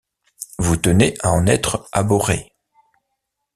[0.57, 2.51] Vous tenez à en être abhorré.